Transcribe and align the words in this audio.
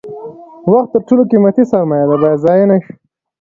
وخت 0.71 0.89
تر 0.93 1.01
ټولو 1.07 1.23
قیمتي 1.31 1.63
سرمایه 1.71 2.05
ده 2.09 2.15
باید 2.21 2.43
ضایع 2.45 2.65
نشي. 2.71 2.93